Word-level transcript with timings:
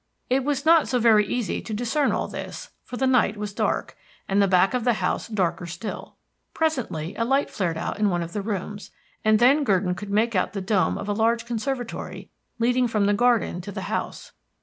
It 0.31 0.43
was 0.43 0.65
not 0.65 0.87
so 0.87 0.97
very 0.97 1.27
easy 1.27 1.61
to 1.61 1.75
discern 1.75 2.11
all 2.11 2.27
this, 2.27 2.71
for 2.83 2.97
the 2.97 3.05
night 3.05 3.37
was 3.37 3.53
dark, 3.53 3.95
and 4.27 4.41
the 4.41 4.47
back 4.47 4.73
of 4.73 4.83
the 4.83 4.93
house 4.93 5.27
darker 5.27 5.67
still. 5.67 6.15
Presently 6.55 7.13
a 7.17 7.23
light 7.23 7.51
flared 7.51 7.77
out 7.77 7.99
in 7.99 8.09
one 8.09 8.23
of 8.23 8.33
the 8.33 8.41
rooms, 8.41 8.89
and 9.23 9.37
then 9.37 9.63
Gurdon 9.63 9.93
could 9.93 10.09
make 10.09 10.33
out 10.35 10.53
the 10.53 10.59
dome 10.61 10.97
of 10.97 11.07
a 11.07 11.13
large 11.13 11.45
conservatory 11.45 12.31
leading 12.57 12.87
from 12.87 13.05
the 13.05 13.13
garden 13.13 13.61
to 13.61 13.71
the 13.71 13.81
house. 13.93 14.31